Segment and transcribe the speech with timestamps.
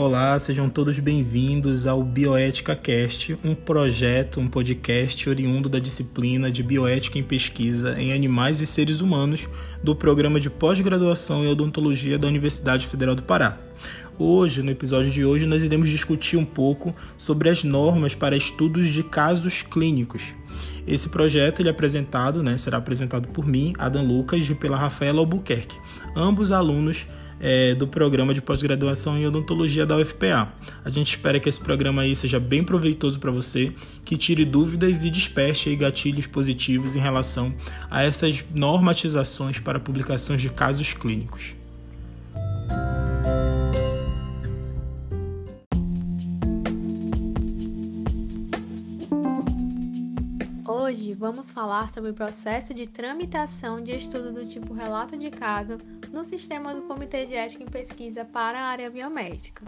[0.00, 6.62] Olá, sejam todos bem-vindos ao Bioética Cast, um projeto, um podcast oriundo da disciplina de
[6.62, 9.48] Bioética em Pesquisa em Animais e Seres Humanos
[9.82, 13.58] do programa de pós-graduação em odontologia da Universidade Federal do Pará.
[14.16, 18.86] Hoje, no episódio de hoje, nós iremos discutir um pouco sobre as normas para estudos
[18.92, 20.22] de casos clínicos.
[20.86, 25.18] Esse projeto ele é apresentado, né, será apresentado por mim, Adam Lucas, e pela Rafaela
[25.18, 25.76] Albuquerque,
[26.14, 27.04] ambos alunos
[27.40, 30.52] é, do programa de pós-graduação em odontologia da UFPA.
[30.84, 33.72] A gente espera que esse programa aí seja bem proveitoso para você,
[34.04, 37.54] que tire dúvidas e desperte aí gatilhos positivos em relação
[37.90, 41.54] a essas normatizações para publicações de casos clínicos.
[50.66, 55.78] Hoje vamos falar sobre o processo de tramitação de estudo do tipo relato de caso
[56.12, 59.64] no sistema do Comitê de Ética em Pesquisa para a área biomédica.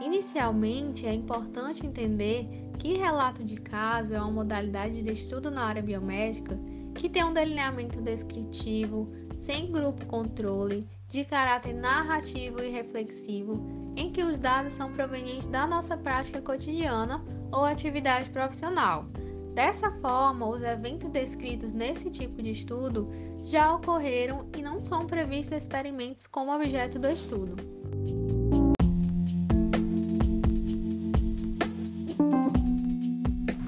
[0.00, 2.46] Inicialmente, é importante entender
[2.78, 6.58] que relato de caso é uma modalidade de estudo na área biomédica
[6.94, 14.22] que tem um delineamento descritivo, sem grupo controle, de caráter narrativo e reflexivo, em que
[14.22, 17.22] os dados são provenientes da nossa prática cotidiana
[17.52, 19.06] ou atividade profissional.
[19.54, 23.08] Dessa forma, os eventos descritos nesse tipo de estudo
[23.46, 27.54] já ocorreram e não são previstos experimentos como objeto do estudo.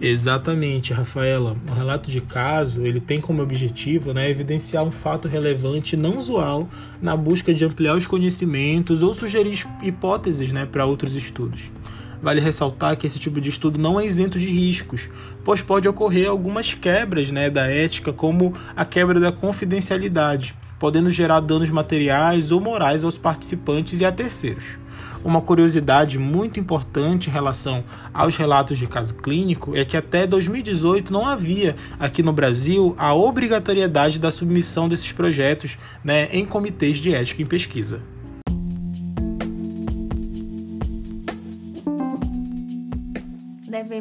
[0.01, 1.57] Exatamente, Rafaela.
[1.69, 6.69] O relato de caso ele tem como objetivo né, evidenciar um fato relevante não usual
[7.01, 11.73] na busca de ampliar os conhecimentos ou sugerir hipóteses né, para outros estudos.
[12.21, 15.09] Vale ressaltar que esse tipo de estudo não é isento de riscos,
[15.45, 21.41] pois pode ocorrer algumas quebras né, da ética, como a quebra da confidencialidade, podendo gerar
[21.41, 24.79] danos materiais ou morais aos participantes e a terceiros.
[25.25, 31.13] Uma curiosidade muito importante em relação aos relatos de caso clínico é que até 2018
[31.13, 37.15] não havia aqui no Brasil a obrigatoriedade da submissão desses projetos né, em comitês de
[37.15, 38.01] ética em pesquisa.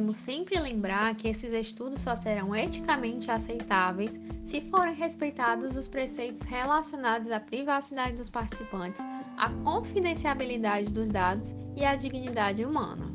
[0.07, 6.44] Devemos sempre lembrar que esses estudos só serão eticamente aceitáveis se forem respeitados os preceitos
[6.44, 9.01] relacionados à privacidade dos participantes,
[9.38, 13.12] à confidencialidade dos dados e à dignidade humana.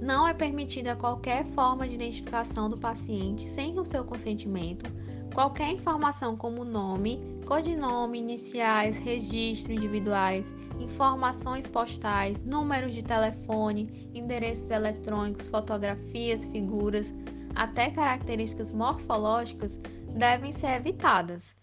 [0.00, 4.90] Não é permitida qualquer forma de identificação do paciente sem o seu consentimento,
[5.32, 15.46] qualquer informação como nome, codinome, iniciais, registro individuais, informações postais, números de telefone, endereços eletrônicos,
[15.46, 17.14] fotografias, figuras,
[17.54, 19.80] até características morfológicas
[20.14, 21.54] devem ser evitadas.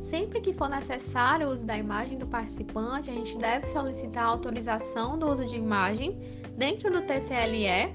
[0.00, 5.18] Sempre que for necessário o uso da imagem do participante, a gente deve solicitar autorização
[5.18, 6.18] do uso de imagem
[6.56, 7.94] dentro do TCLE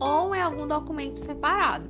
[0.00, 1.88] ou em algum documento separado.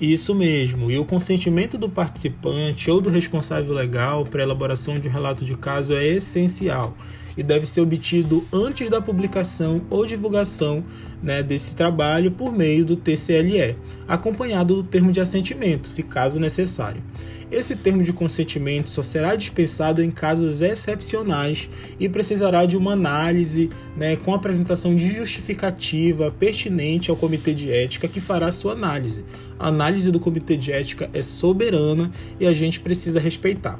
[0.00, 5.08] Isso mesmo, e o consentimento do participante ou do responsável legal para a elaboração de
[5.08, 6.96] um relato de caso é essencial
[7.40, 10.84] e deve ser obtido antes da publicação ou divulgação
[11.22, 17.02] né, desse trabalho por meio do TCLE, acompanhado do termo de assentimento, se caso necessário.
[17.50, 23.70] Esse termo de consentimento só será dispensado em casos excepcionais e precisará de uma análise
[23.96, 29.24] né, com apresentação de justificativa pertinente ao Comitê de Ética que fará sua análise.
[29.58, 33.78] A análise do Comitê de Ética é soberana e a gente precisa respeitar.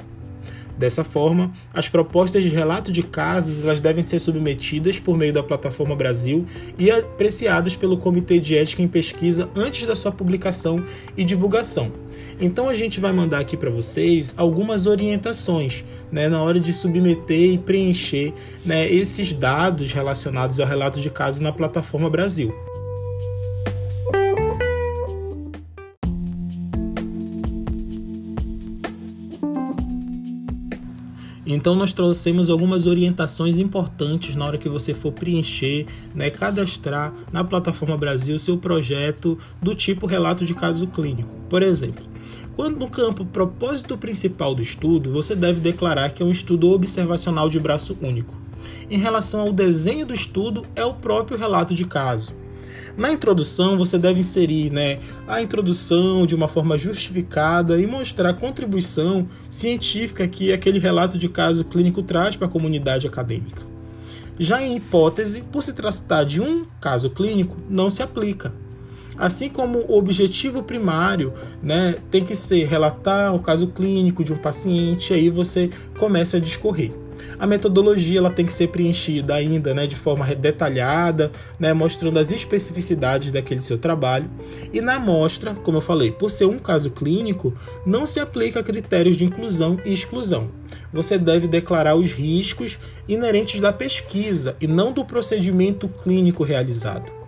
[0.80, 5.42] Dessa forma, as propostas de relato de casos elas devem ser submetidas por meio da
[5.42, 6.46] plataforma Brasil
[6.78, 10.82] e apreciadas pelo Comitê de Ética em Pesquisa antes da sua publicação
[11.18, 11.92] e divulgação.
[12.40, 17.52] Então a gente vai mandar aqui para vocês algumas orientações né, na hora de submeter
[17.52, 18.32] e preencher
[18.64, 22.54] né, esses dados relacionados ao relato de caso na plataforma Brasil.
[31.52, 37.42] Então nós trouxemos algumas orientações importantes na hora que você for preencher, né, cadastrar na
[37.42, 41.34] plataforma Brasil seu projeto do tipo relato de caso clínico.
[41.48, 42.04] Por exemplo,
[42.54, 47.48] quando no campo propósito principal do estudo, você deve declarar que é um estudo observacional
[47.48, 48.38] de braço único.
[48.88, 52.39] Em relação ao desenho do estudo, é o próprio relato de caso.
[53.00, 58.34] Na introdução, você deve inserir né, a introdução de uma forma justificada e mostrar a
[58.34, 63.62] contribuição científica que aquele relato de caso clínico traz para a comunidade acadêmica.
[64.38, 68.52] Já em hipótese, por se tratar de um caso clínico, não se aplica.
[69.16, 71.32] Assim como o objetivo primário
[71.62, 76.40] né, tem que ser relatar o caso clínico de um paciente, aí você começa a
[76.40, 76.92] discorrer.
[77.38, 82.30] A metodologia ela tem que ser preenchida ainda né, de forma detalhada, né, mostrando as
[82.30, 84.30] especificidades daquele seu trabalho.
[84.72, 87.54] E na amostra, como eu falei, por ser um caso clínico,
[87.86, 90.50] não se aplica critérios de inclusão e exclusão.
[90.92, 92.78] Você deve declarar os riscos
[93.08, 97.20] inerentes da pesquisa e não do procedimento clínico realizado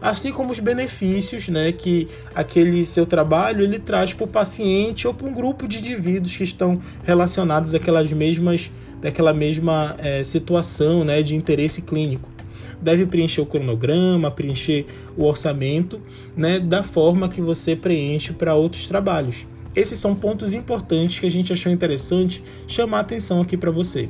[0.00, 5.14] assim como os benefícios né, que aquele seu trabalho ele traz para o paciente ou
[5.14, 8.70] para um grupo de indivíduos que estão relacionados àquelas mesmas
[9.02, 12.30] daquela mesma é, situação né, de interesse clínico.
[12.80, 16.00] Deve preencher o cronograma, preencher o orçamento,
[16.36, 19.46] né, da forma que você preenche para outros trabalhos.
[19.74, 24.08] Esses são pontos importantes que a gente achou interessante chamar atenção aqui para você.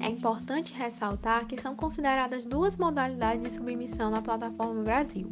[0.00, 5.30] É importante ressaltar que são consideradas duas modalidades de submissão na plataforma Brasil.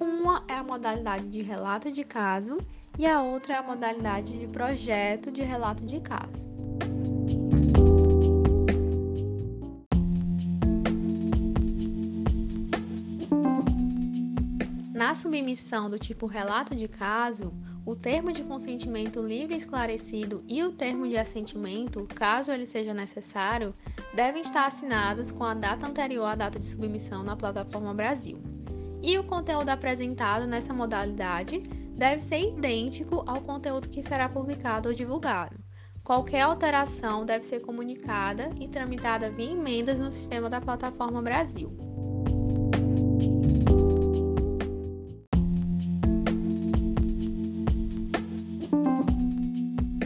[0.00, 2.58] Uma é a modalidade de relato de caso
[2.98, 6.50] e a outra é a modalidade de projeto de relato de caso.
[14.92, 17.52] Na submissão do tipo relato de caso,
[17.84, 22.94] o termo de consentimento livre e esclarecido e o termo de assentimento, caso ele seja
[22.94, 23.74] necessário,
[24.14, 28.40] devem estar assinados com a data anterior à data de submissão na plataforma Brasil.
[29.02, 31.60] E o conteúdo apresentado nessa modalidade
[31.94, 35.56] deve ser idêntico ao conteúdo que será publicado ou divulgado.
[36.02, 41.70] Qualquer alteração deve ser comunicada e tramitada via emendas no sistema da plataforma Brasil.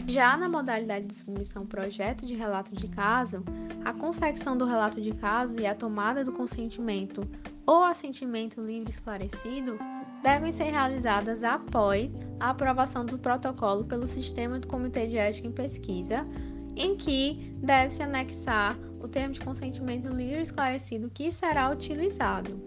[0.06, 3.44] Já na modalidade de submissão projeto de relato de caso,
[3.84, 7.20] a confecção do relato de caso e a tomada do consentimento
[7.66, 9.78] ou assentimento livre esclarecido
[10.26, 15.52] devem ser realizadas após a aprovação do protocolo pelo sistema do Comitê de Ética em
[15.52, 16.26] Pesquisa,
[16.74, 22.60] em que deve-se anexar o termo de consentimento livre esclarecido que será utilizado.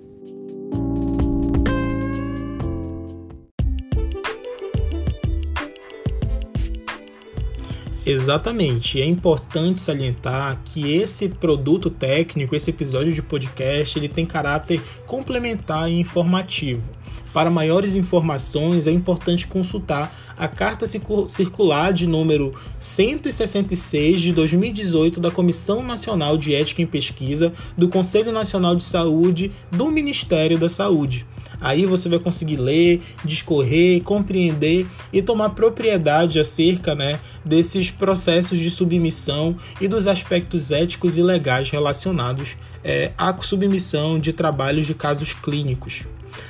[8.06, 9.02] Exatamente.
[9.02, 15.92] É importante salientar que esse produto técnico, esse episódio de podcast, ele tem caráter complementar
[15.92, 16.99] e informativo.
[17.34, 25.30] Para maiores informações, é importante consultar a Carta Circular de número 166 de 2018 da
[25.30, 31.28] Comissão Nacional de Ética em Pesquisa do Conselho Nacional de Saúde do Ministério da Saúde.
[31.62, 38.72] Aí você vai conseguir ler, discorrer, compreender e tomar propriedade acerca né, desses processos de
[38.72, 45.34] submissão e dos aspectos éticos e legais relacionados é, à submissão de trabalhos de casos
[45.34, 46.06] clínicos.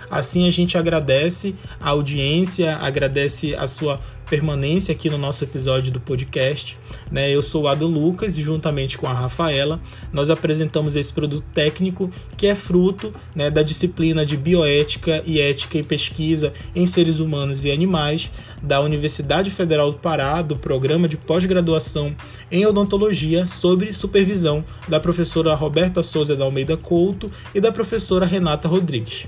[0.10, 4.00] Assim a gente agradece a audiência, agradece a sua
[4.30, 6.78] permanência aqui no nosso episódio do podcast.
[7.12, 7.32] Né?
[7.32, 9.82] Eu sou o Adam Lucas e juntamente com a Rafaela
[10.14, 15.80] nós apresentamos esse produto técnico que é fruto né, da disciplina de bioética e ética
[15.80, 18.32] em pesquisa em seres humanos e animais
[18.62, 22.14] da Universidade Federal do Pará, do programa de pós-graduação
[22.52, 28.68] em odontologia, sobre supervisão da professora Roberta Souza da Almeida Couto e da professora Renata
[28.68, 29.26] Rodrigues.